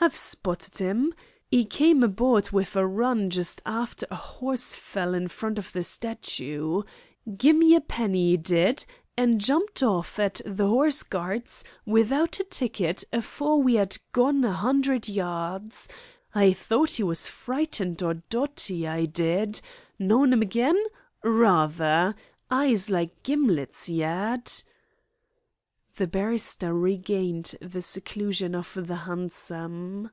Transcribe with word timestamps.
"I've 0.00 0.14
spotted 0.14 0.80
'im. 0.80 1.12
'E 1.50 1.64
came 1.64 2.04
aboard 2.04 2.52
wiv 2.52 2.76
a 2.76 2.86
run 2.86 3.30
just 3.30 3.60
arter 3.66 4.06
a 4.12 4.14
hoss 4.14 4.76
fell 4.76 5.12
in 5.12 5.26
front 5.26 5.58
of 5.58 5.72
the 5.72 5.82
statoo. 5.82 6.84
Gimme 7.36 7.74
a 7.74 7.80
penny, 7.80 8.30
'e 8.30 8.36
did, 8.36 8.84
an' 9.16 9.40
jumped 9.40 9.82
orf 9.82 10.20
at 10.20 10.40
the 10.46 10.68
'Orse 10.70 11.02
Guards 11.02 11.64
without 11.84 12.38
a 12.38 12.44
ticket 12.44 13.02
afore 13.12 13.60
we 13.60 13.76
'ad 13.76 13.96
gone 14.12 14.44
a 14.44 14.52
'undred 14.62 15.08
yards. 15.08 15.88
I 16.32 16.52
thort 16.52 17.00
'e 17.00 17.02
was 17.02 17.26
frightened 17.26 18.00
or 18.00 18.14
dotty, 18.30 18.86
I 18.86 19.04
did. 19.04 19.60
Know 19.98 20.22
'im 20.22 20.42
agin? 20.44 20.80
Ra 21.24 21.66
ther. 21.66 22.14
Eyes 22.52 22.88
like 22.88 23.24
gimlets, 23.24 23.88
'e 23.88 24.04
'ad." 24.04 24.52
The 25.96 26.06
barrister 26.06 26.72
regained 26.72 27.56
the 27.60 27.82
seclusion 27.82 28.54
of 28.54 28.72
the 28.80 28.94
hansom. 28.94 30.10